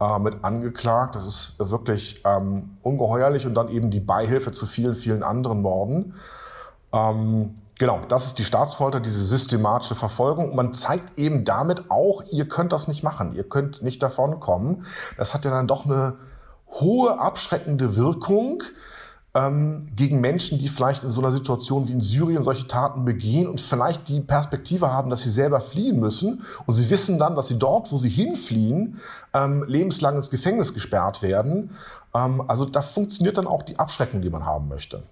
äh, 0.00 0.18
mit 0.18 0.44
angeklagt. 0.44 1.16
Das 1.16 1.26
ist 1.26 1.54
wirklich 1.58 2.22
ähm, 2.24 2.78
ungeheuerlich 2.82 3.46
und 3.46 3.54
dann 3.54 3.68
eben 3.68 3.90
die 3.90 4.00
Beihilfe 4.00 4.52
zu 4.52 4.66
vielen, 4.66 4.94
vielen 4.94 5.22
anderen 5.22 5.62
Morden. 5.62 6.14
Ähm, 6.92 7.56
genau, 7.78 7.98
das 8.08 8.26
ist 8.26 8.38
die 8.38 8.44
Staatsfolter, 8.44 9.00
diese 9.00 9.24
systematische 9.24 9.94
Verfolgung. 9.94 10.50
Und 10.50 10.56
man 10.56 10.72
zeigt 10.72 11.18
eben 11.18 11.44
damit 11.44 11.90
auch, 11.90 12.22
ihr 12.30 12.48
könnt 12.48 12.72
das 12.72 12.88
nicht 12.88 13.02
machen, 13.02 13.32
ihr 13.32 13.48
könnt 13.48 13.82
nicht 13.82 14.02
davonkommen. 14.02 14.84
Das 15.16 15.34
hat 15.34 15.44
ja 15.44 15.50
dann 15.50 15.66
doch 15.66 15.84
eine 15.84 16.16
hohe 16.70 17.18
abschreckende 17.18 17.96
Wirkung 17.96 18.62
ähm, 19.38 19.86
gegen 19.94 20.20
Menschen, 20.20 20.58
die 20.58 20.68
vielleicht 20.68 21.04
in 21.04 21.10
so 21.10 21.20
einer 21.20 21.30
Situation 21.30 21.86
wie 21.86 21.92
in 21.92 22.00
Syrien 22.00 22.42
solche 22.42 22.66
Taten 22.66 23.04
begehen 23.04 23.46
und 23.46 23.60
vielleicht 23.60 24.08
die 24.08 24.20
Perspektive 24.20 24.92
haben, 24.92 25.10
dass 25.10 25.22
sie 25.22 25.30
selber 25.30 25.60
fliehen 25.60 26.00
müssen 26.00 26.42
und 26.66 26.74
sie 26.74 26.90
wissen 26.90 27.18
dann, 27.20 27.36
dass 27.36 27.46
sie 27.46 27.58
dort, 27.58 27.92
wo 27.92 27.98
sie 27.98 28.08
hinfliehen, 28.08 28.98
ähm, 29.32 29.64
lebenslang 29.68 30.16
ins 30.16 30.30
Gefängnis 30.30 30.74
gesperrt 30.74 31.22
werden. 31.22 31.70
Ähm, 32.14 32.42
also 32.48 32.64
da 32.64 32.82
funktioniert 32.82 33.38
dann 33.38 33.46
auch 33.46 33.62
die 33.62 33.78
Abschreckung, 33.78 34.22
die 34.22 34.30
man 34.30 34.44
haben 34.44 34.66
möchte. 34.66 35.04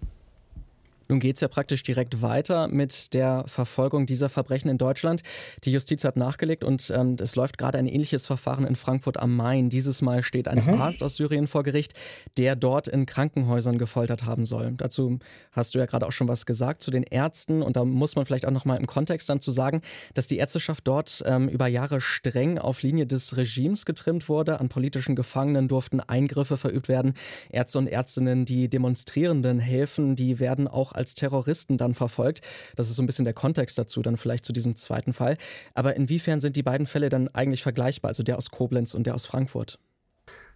Nun 1.09 1.21
geht 1.21 1.37
es 1.37 1.41
ja 1.41 1.49
praktisch 1.49 1.83
direkt 1.83 2.23
weiter 2.23 2.69
mit 2.69 3.15
der 3.15 3.45
Verfolgung 3.47 4.07
dieser 4.07 4.29
Verbrechen 4.29 4.69
in 4.69 4.79
Deutschland. 4.79 5.23
Die 5.65 5.73
Justiz 5.73 6.05
hat 6.05 6.17
nachgelegt 6.17 6.65
und 6.65 6.93
ähm, 6.95 7.17
es 7.21 7.37
läuft 7.37 7.59
gerade 7.59 7.79
ein 7.79 7.87
ähnliches 7.87 8.27
Verfahren 8.27 8.67
in 8.67 8.77
Frankfurt 8.77 9.19
am 9.19 9.37
Main. 9.37 9.71
Dieses 9.71 10.03
Mal 10.03 10.23
steht 10.23 10.49
ein 10.49 10.65
mhm. 10.65 10.81
Arzt 10.81 11.03
aus 11.03 11.17
Syrien 11.17 11.47
vor 11.47 11.63
Gericht, 11.63 11.93
der 12.37 12.57
dort 12.57 12.89
in 12.89 13.07
Krankenhäusern 13.07 13.79
gefoltert 13.79 14.25
haben 14.25 14.45
soll. 14.45 14.73
Dazu 14.77 15.19
hast 15.53 15.75
du 15.75 15.79
ja 15.79 15.87
gerade 15.87 16.07
auch 16.07 16.13
schon 16.13 16.29
was 16.29 16.47
gesagt 16.47 16.83
zu 16.83 16.91
den 16.91 17.05
Ärzten 17.05 17.63
und 17.63 17.77
da 17.77 17.85
muss 17.85 18.17
man 18.17 18.27
vielleicht 18.27 18.47
auch 18.47 18.51
noch 18.51 18.65
mal 18.65 18.77
im 18.77 18.87
Kontext 18.87 19.29
dann 19.29 19.41
zu 19.41 19.51
sagen, 19.51 19.83
dass 20.15 20.27
die 20.27 20.39
Ärzteschaft 20.39 20.87
dort 20.87 21.23
ähm, 21.27 21.49
über 21.49 21.69
Jahre 21.69 22.01
streng 22.01 22.59
auf 22.59 22.83
Linie 22.83 23.07
des 23.07 23.37
Regimes 23.37 23.87
getrimmt 23.87 24.29
wurde. 24.29 24.61
An 24.61 24.69
politischen 24.69 25.15
Gefangenen 25.15 25.69
durften 25.69 26.01
Eingriffe 26.01 26.57
verübt 26.57 26.89
werden. 26.89 27.15
Ärzte 27.51 27.79
und 27.79 27.87
Ärztinnen, 27.87 28.45
die 28.45 28.69
Demonstrierenden 28.69 29.59
helfen, 29.59 30.17
die 30.17 30.39
werden 30.39 30.67
auch 30.67 30.93
als 30.97 31.15
Terroristen 31.15 31.77
dann 31.77 31.95
verfolgt. 31.95 32.41
Das 32.75 32.91
ist 32.91 32.97
so 32.97 33.03
ein 33.03 33.07
bisschen 33.07 33.25
der 33.25 33.35
Kontext 33.35 33.79
dazu, 33.79 34.03
dann 34.03 34.17
vielleicht 34.17 34.45
zu 34.45 34.53
diesem 34.53 34.77
zweiten 34.77 35.13
Fall. 35.13 35.37
Aber 35.75 35.97
inwiefern 35.97 36.41
sind 36.41 36.57
die 36.57 36.63
beiden 36.63 36.87
Fälle 36.87 37.09
dann 37.09 37.29
eigentlich 37.29 37.63
vergleichbar, 37.63 38.09
also 38.11 38.23
der 38.23 38.37
aus 38.37 38.51
Koblenz 38.51 38.95
und 38.95 39.07
der 39.07 39.15
aus 39.15 39.27
Frankfurt? 39.27 39.79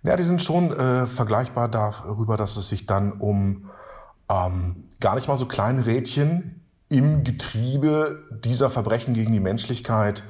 Ja, 0.03 0.17
die 0.17 0.23
sind 0.23 0.43
schon 0.43 0.73
äh, 0.73 1.07
vergleichbar 1.07 1.69
darüber, 1.69 2.37
dass 2.37 2.57
es 2.57 2.69
sich 2.69 2.87
dann 2.87 3.13
um 3.13 3.71
ähm, 4.31 4.85
gar 5.01 5.15
nicht 5.15 5.29
mal 5.29 5.37
so 5.37 5.47
kleine 5.47 5.85
Rädchen 5.85 6.65
im 6.89 7.23
Getriebe 7.23 8.25
dieser 8.45 8.71
Verbrechen 8.71 9.15
gegen 9.15 9.33
die 9.33 9.41
Menschlichkeit 9.41 10.23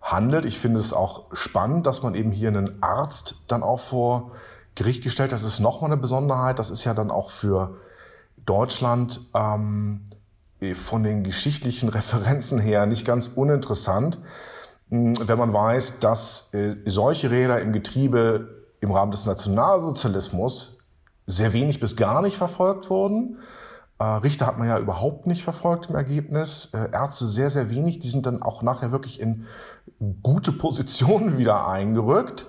handelt. 0.00 0.44
Ich 0.44 0.58
finde 0.58 0.80
es 0.80 0.92
auch 0.92 1.26
spannend, 1.32 1.86
dass 1.86 2.02
man 2.02 2.14
eben 2.14 2.30
hier 2.30 2.48
einen 2.48 2.82
Arzt 2.82 3.44
dann 3.48 3.62
auch 3.62 3.80
vor 3.80 4.32
Gericht 4.74 5.02
gestellt. 5.02 5.32
Das 5.32 5.42
ist 5.42 5.60
nochmal 5.60 5.90
eine 5.90 6.00
Besonderheit. 6.00 6.58
Das 6.58 6.70
ist 6.70 6.84
ja 6.84 6.94
dann 6.94 7.10
auch 7.10 7.30
für 7.30 7.76
Deutschland 8.50 9.20
ähm, 9.32 10.00
von 10.74 11.04
den 11.04 11.22
geschichtlichen 11.22 11.88
Referenzen 11.98 12.58
her 12.58 12.84
nicht 12.86 13.06
ganz 13.06 13.28
uninteressant, 13.28 14.18
hm, 14.88 15.14
wenn 15.20 15.38
man 15.38 15.52
weiß, 15.52 16.00
dass 16.00 16.52
äh, 16.52 16.74
solche 16.84 17.30
Räder 17.30 17.60
im 17.60 17.72
Getriebe 17.72 18.66
im 18.80 18.90
Rahmen 18.90 19.12
des 19.12 19.24
Nationalsozialismus 19.26 20.78
sehr 21.26 21.52
wenig 21.52 21.78
bis 21.78 21.94
gar 21.94 22.22
nicht 22.22 22.36
verfolgt 22.36 22.90
wurden. 22.90 23.38
Äh, 24.00 24.04
Richter 24.04 24.46
hat 24.46 24.58
man 24.58 24.66
ja 24.66 24.80
überhaupt 24.80 25.28
nicht 25.28 25.44
verfolgt 25.44 25.88
im 25.88 25.94
Ergebnis. 25.94 26.70
Äh, 26.72 26.90
Ärzte 26.90 27.26
sehr, 27.26 27.50
sehr 27.50 27.70
wenig. 27.70 28.00
Die 28.00 28.08
sind 28.08 28.26
dann 28.26 28.42
auch 28.42 28.62
nachher 28.62 28.90
wirklich 28.90 29.20
in 29.20 29.46
gute 30.24 30.50
Positionen 30.64 31.38
wieder 31.38 31.68
eingerückt. 31.68 32.46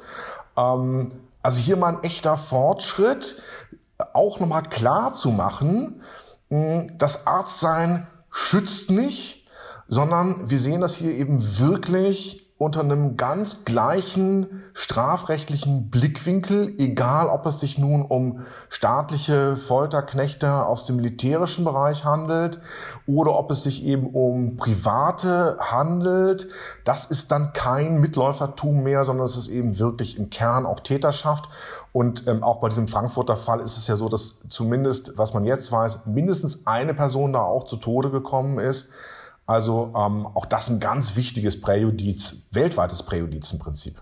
Ähm, 0.57 1.11
also 1.43 1.59
hier 1.59 1.77
mal 1.77 1.95
ein 1.95 2.03
echter 2.03 2.37
Fortschritt 2.37 3.43
auch 4.13 4.39
nochmal 4.39 4.63
klar 4.63 5.13
zu 5.13 5.31
machen, 5.31 6.01
das 6.97 7.27
Arztsein 7.27 8.07
schützt 8.29 8.89
nicht, 8.89 9.47
sondern 9.87 10.49
wir 10.49 10.59
sehen 10.59 10.81
das 10.81 10.95
hier 10.95 11.11
eben 11.11 11.41
wirklich 11.59 12.40
unter 12.61 12.81
einem 12.81 13.17
ganz 13.17 13.65
gleichen 13.65 14.61
strafrechtlichen 14.75 15.89
Blickwinkel, 15.89 16.75
egal 16.77 17.25
ob 17.25 17.47
es 17.47 17.59
sich 17.59 17.79
nun 17.79 18.03
um 18.03 18.41
staatliche 18.69 19.55
Folterknechte 19.57 20.67
aus 20.67 20.85
dem 20.85 20.97
militärischen 20.97 21.65
Bereich 21.65 22.05
handelt 22.05 22.61
oder 23.07 23.35
ob 23.35 23.49
es 23.49 23.63
sich 23.63 23.83
eben 23.83 24.05
um 24.05 24.57
private 24.57 25.57
handelt. 25.59 26.49
Das 26.83 27.05
ist 27.05 27.31
dann 27.31 27.51
kein 27.53 27.99
Mitläufertum 27.99 28.83
mehr, 28.83 29.03
sondern 29.03 29.25
es 29.25 29.37
ist 29.37 29.47
eben 29.47 29.79
wirklich 29.79 30.19
im 30.19 30.29
Kern 30.29 30.67
auch 30.67 30.81
Täterschaft. 30.81 31.49
Und 31.93 32.27
ähm, 32.27 32.43
auch 32.43 32.61
bei 32.61 32.69
diesem 32.69 32.87
Frankfurter 32.87 33.37
Fall 33.37 33.59
ist 33.61 33.79
es 33.79 33.87
ja 33.87 33.95
so, 33.95 34.07
dass 34.07 34.39
zumindest, 34.49 35.17
was 35.17 35.33
man 35.33 35.45
jetzt 35.45 35.71
weiß, 35.71 36.05
mindestens 36.05 36.67
eine 36.67 36.93
Person 36.93 37.33
da 37.33 37.41
auch 37.41 37.63
zu 37.63 37.77
Tode 37.77 38.11
gekommen 38.11 38.59
ist. 38.59 38.91
Also 39.51 39.93
ähm, 39.97 40.25
auch 40.25 40.45
das 40.45 40.69
ein 40.69 40.79
ganz 40.79 41.17
wichtiges 41.17 41.59
Präjudiz, 41.59 42.47
weltweites 42.51 43.03
Präjudiz 43.03 43.51
im 43.51 43.59
Prinzip 43.59 44.01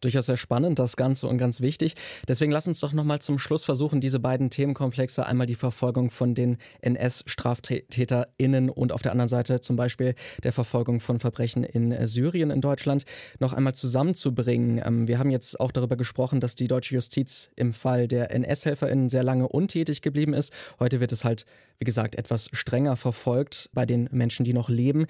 durchaus 0.00 0.26
sehr 0.26 0.36
spannend, 0.36 0.78
das 0.78 0.96
Ganze 0.96 1.26
und 1.26 1.38
ganz 1.38 1.60
wichtig. 1.60 1.94
Deswegen 2.26 2.52
lass 2.52 2.66
uns 2.66 2.80
doch 2.80 2.92
nochmal 2.92 3.20
zum 3.20 3.38
Schluss 3.38 3.64
versuchen, 3.64 4.00
diese 4.00 4.18
beiden 4.18 4.50
Themenkomplexe, 4.50 5.26
einmal 5.26 5.46
die 5.46 5.54
Verfolgung 5.54 6.10
von 6.10 6.34
den 6.34 6.56
NS-StraftäterInnen 6.80 8.70
und 8.70 8.92
auf 8.92 9.02
der 9.02 9.12
anderen 9.12 9.28
Seite 9.28 9.60
zum 9.60 9.76
Beispiel 9.76 10.14
der 10.42 10.52
Verfolgung 10.52 11.00
von 11.00 11.20
Verbrechen 11.20 11.64
in 11.64 12.06
Syrien 12.06 12.50
in 12.50 12.60
Deutschland, 12.60 13.04
noch 13.38 13.52
einmal 13.52 13.74
zusammenzubringen. 13.74 14.80
Ähm, 14.84 15.08
wir 15.08 15.18
haben 15.18 15.30
jetzt 15.30 15.60
auch 15.60 15.72
darüber 15.72 15.96
gesprochen, 15.96 16.40
dass 16.40 16.54
die 16.54 16.68
deutsche 16.68 16.94
Justiz 16.94 17.50
im 17.56 17.72
Fall 17.72 18.08
der 18.08 18.30
NS-HelferInnen 18.30 19.10
sehr 19.10 19.22
lange 19.22 19.48
untätig 19.48 20.02
geblieben 20.02 20.32
ist. 20.32 20.52
Heute 20.78 21.00
wird 21.00 21.12
es 21.12 21.24
halt, 21.24 21.44
wie 21.80 21.84
gesagt, 21.84 22.14
etwas 22.14 22.48
strenger 22.52 22.96
verfolgt 22.96 23.70
bei 23.72 23.86
den 23.86 24.08
Menschen, 24.12 24.44
die 24.44 24.52
noch 24.52 24.68
leben. 24.68 25.06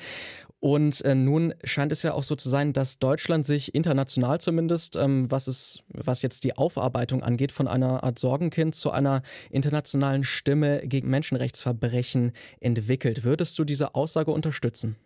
Und 0.60 1.02
äh, 1.04 1.14
nun 1.14 1.54
scheint 1.64 1.90
es 1.90 2.02
ja 2.02 2.12
auch 2.12 2.22
so 2.22 2.36
zu 2.36 2.48
sein, 2.48 2.72
dass 2.72 2.98
Deutschland 2.98 3.44
sich 3.44 3.74
international 3.74 4.40
zumindest, 4.40 4.94
ähm, 4.94 5.30
was, 5.30 5.48
es, 5.48 5.82
was 5.88 6.22
jetzt 6.22 6.44
die 6.44 6.56
Aufarbeitung 6.56 7.22
angeht, 7.22 7.50
von 7.50 7.66
einer 7.66 8.04
Art 8.04 8.18
Sorgenkind 8.18 8.74
zu 8.74 8.90
einer 8.90 9.22
internationalen 9.50 10.22
Stimme 10.22 10.86
gegen 10.86 11.08
Menschenrechtsverbrechen 11.08 12.32
entwickelt. 12.60 13.24
Würdest 13.24 13.58
du 13.58 13.64
diese 13.64 13.94
Aussage 13.94 14.30
unterstützen? 14.30 14.96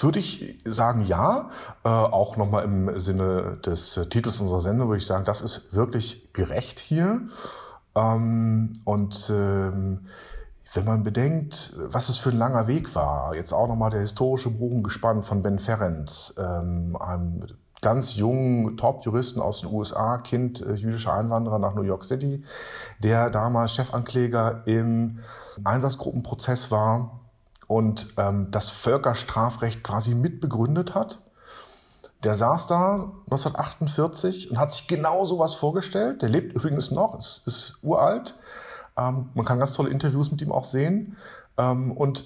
Würde 0.00 0.18
ich 0.18 0.58
sagen, 0.64 1.04
ja. 1.04 1.50
Äh, 1.84 1.88
auch 1.88 2.36
nochmal 2.36 2.64
im 2.64 2.98
Sinne 2.98 3.58
des 3.64 3.96
äh, 3.96 4.06
Titels 4.06 4.40
unserer 4.40 4.60
Sendung 4.60 4.88
würde 4.88 4.98
ich 4.98 5.06
sagen, 5.06 5.24
das 5.24 5.42
ist 5.42 5.74
wirklich 5.74 6.32
gerecht 6.32 6.80
hier. 6.80 7.22
Ähm, 7.94 8.72
und 8.84 9.30
ähm, 9.34 10.06
wenn 10.72 10.84
man 10.84 11.02
bedenkt, 11.02 11.74
was 11.76 12.08
es 12.08 12.18
für 12.18 12.30
ein 12.30 12.38
langer 12.38 12.68
Weg 12.68 12.94
war, 12.94 13.34
jetzt 13.34 13.52
auch 13.52 13.66
nochmal 13.66 13.90
der 13.90 14.00
historische 14.00 14.50
Bogen 14.50 14.82
gespannt 14.82 15.24
von 15.24 15.42
Ben 15.42 15.58
Ferenc, 15.58 16.10
ähm, 16.38 16.96
einem 17.00 17.46
ganz 17.82 18.14
jungen 18.14 18.76
Top-Juristen 18.76 19.40
aus 19.40 19.62
den 19.62 19.72
USA, 19.72 20.18
Kind 20.18 20.60
äh, 20.60 20.74
jüdischer 20.74 21.14
Einwanderer 21.14 21.58
nach 21.58 21.74
New 21.74 21.82
York 21.82 22.04
City, 22.04 22.44
der 23.02 23.30
damals 23.30 23.74
Chefankläger 23.74 24.62
im 24.66 25.20
Einsatzgruppenprozess 25.64 26.70
war 26.70 27.20
und 27.66 28.08
ähm, 28.16 28.50
das 28.50 28.68
Völkerstrafrecht 28.68 29.82
quasi 29.82 30.14
mitbegründet 30.14 30.94
hat. 30.94 31.22
Der 32.22 32.34
saß 32.34 32.66
da 32.66 33.12
1948 33.30 34.50
und 34.50 34.58
hat 34.58 34.72
sich 34.72 34.86
genau 34.86 35.24
sowas 35.24 35.54
vorgestellt. 35.54 36.20
Der 36.20 36.28
lebt 36.28 36.52
übrigens 36.52 36.90
noch, 36.90 37.16
ist, 37.16 37.46
ist 37.46 37.78
uralt 37.82 38.38
man 39.00 39.44
kann 39.44 39.58
ganz 39.58 39.72
tolle 39.72 39.90
Interviews 39.90 40.30
mit 40.30 40.42
ihm 40.42 40.52
auch 40.52 40.64
sehen. 40.64 41.16
Ähm, 41.56 41.92
und 41.92 42.24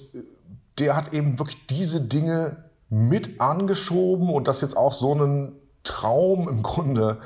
der 0.78 0.97
hat 0.97 1.12
eben 1.12 1.38
wirklich 1.38 1.66
diese 1.66 2.00
Dinge 2.00 2.64
mit 2.90 3.40
angeschoben 3.40 4.31
und 4.31 4.49
das 4.49 4.61
jetzt 4.61 4.76
auch 4.76 4.93
so 4.93 5.12
einen 5.12 5.52
Traum 5.83 6.49
im 6.49 6.62
Grunde 6.62 7.19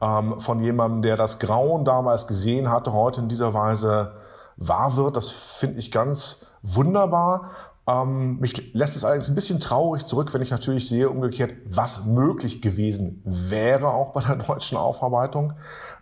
ähm, 0.00 0.40
von 0.40 0.62
jemandem, 0.62 1.02
der 1.02 1.16
das 1.16 1.38
Grauen 1.38 1.84
damals 1.84 2.26
gesehen 2.26 2.70
hatte, 2.70 2.92
heute 2.92 3.20
in 3.20 3.28
dieser 3.28 3.54
Weise 3.54 4.12
wahr 4.56 4.96
wird. 4.96 5.16
Das 5.16 5.30
finde 5.30 5.78
ich 5.78 5.90
ganz 5.90 6.46
wunderbar. 6.62 7.50
Ähm, 7.86 8.38
mich 8.38 8.74
lässt 8.74 8.96
es 8.96 9.04
allerdings 9.04 9.28
ein 9.28 9.34
bisschen 9.34 9.60
traurig 9.60 10.06
zurück, 10.06 10.32
wenn 10.34 10.42
ich 10.42 10.50
natürlich 10.50 10.88
sehe, 10.88 11.08
umgekehrt, 11.08 11.54
was 11.66 12.06
möglich 12.06 12.60
gewesen 12.62 13.22
wäre, 13.24 13.88
auch 13.88 14.12
bei 14.12 14.20
der 14.20 14.36
deutschen 14.46 14.76
Aufarbeitung, 14.76 15.54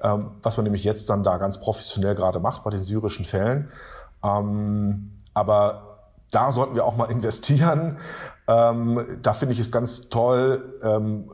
ähm, 0.02 0.32
was 0.42 0.56
man 0.56 0.64
nämlich 0.64 0.84
jetzt 0.84 1.08
dann 1.08 1.22
da 1.22 1.38
ganz 1.38 1.60
professionell 1.60 2.14
gerade 2.14 2.40
macht 2.40 2.64
bei 2.64 2.70
den 2.70 2.84
syrischen 2.84 3.24
Fällen. 3.24 3.70
Ähm, 4.24 5.12
aber 5.34 5.98
da 6.30 6.50
sollten 6.50 6.74
wir 6.74 6.84
auch 6.84 6.96
mal 6.96 7.04
investieren. 7.10 7.98
Ähm, 8.46 9.18
da 9.22 9.32
finde 9.32 9.54
ich 9.54 9.60
es 9.60 9.70
ganz 9.70 10.08
toll, 10.08 10.80
ähm, 10.82 11.30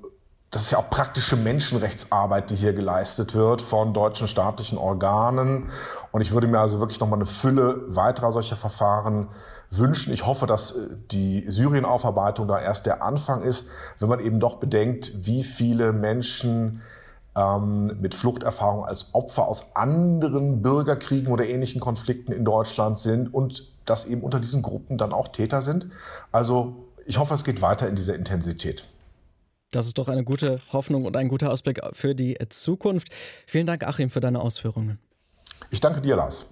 das 0.55 0.63
ist 0.63 0.71
ja 0.71 0.79
auch 0.79 0.89
praktische 0.89 1.35
Menschenrechtsarbeit, 1.35 2.49
die 2.53 2.55
hier 2.55 2.75
geleistet 2.75 3.35
wird 3.35 3.61
von 3.61 3.93
deutschen 3.93 4.29
staatlichen 4.29 4.79
Organen. 4.79 5.71
Und 6.13 6.21
ich 6.21 6.31
würde 6.31 6.47
mir 6.47 6.61
also 6.61 6.79
wirklich 6.79 7.01
nochmal 7.01 7.19
eine 7.19 7.27
Fülle 7.27 7.83
weiterer 7.89 8.31
solcher 8.31 8.55
Verfahren 8.55 9.27
wünschen. 9.71 10.15
Ich 10.15 10.27
hoffe, 10.27 10.47
dass 10.47 10.71
äh, 10.71 10.97
die 11.11 11.45
Syrien-Aufarbeitung 11.49 12.47
da 12.47 12.61
erst 12.61 12.87
der 12.87 13.03
Anfang 13.03 13.43
ist, 13.43 13.69
wenn 13.99 14.09
man 14.09 14.21
eben 14.21 14.39
doch 14.39 14.57
bedenkt, 14.57 15.27
wie 15.27 15.43
viele 15.43 15.93
Menschen 15.93 16.83
ähm, 17.35 18.01
mit 18.01 18.15
Fluchterfahrung 18.15 18.85
als 18.85 19.13
Opfer 19.13 19.49
aus 19.49 19.75
anderen 19.75 20.63
Bürgerkriegen 20.63 21.33
oder 21.33 21.49
ähnlichen 21.49 21.81
Konflikten 21.81 22.31
in 22.31 22.45
Deutschland 22.45 23.01
sind 23.01 23.35
und 23.35 23.73
dass 23.87 24.07
eben 24.07 24.21
unter 24.21 24.39
diesen 24.39 24.63
Gruppen 24.63 24.99
dann 24.99 25.13
auch 25.13 25.27
Täter 25.27 25.61
sind. 25.63 25.89
Also 26.31 26.77
ich 27.07 27.19
hoffe, 27.19 27.35
es 27.35 27.43
geht 27.43 27.61
weiter 27.61 27.89
in 27.89 27.97
dieser 27.97 28.15
Intensität. 28.15 28.87
Das 29.75 29.87
ist 29.87 29.99
doch 29.99 30.07
eine 30.07 30.23
gute 30.23 30.61
Hoffnung 30.73 31.05
und 31.05 31.17
ein 31.17 31.29
guter 31.29 31.51
Ausblick 31.51 31.81
für 31.95 32.15
die 32.15 32.39
Zukunft. 32.49 33.09
Vielen 33.45 33.67
Dank, 33.67 33.83
Achim, 33.83 34.09
für 34.09 34.21
deine 34.21 34.41
Ausführungen. 34.41 35.01
Ich 35.71 35.81
danke 35.81 36.01
dir, 36.01 36.15
Lars. 36.15 36.47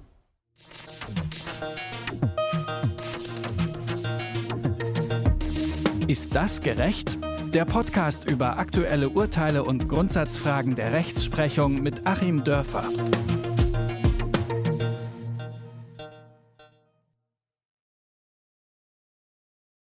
Ist 6.08 6.34
das 6.34 6.62
gerecht? 6.62 7.16
Der 7.54 7.64
Podcast 7.64 8.28
über 8.28 8.58
aktuelle 8.58 9.10
Urteile 9.10 9.62
und 9.62 9.88
Grundsatzfragen 9.88 10.74
der 10.74 10.92
Rechtsprechung 10.92 11.80
mit 11.80 12.06
Achim 12.06 12.42
Dörfer. 12.42 12.88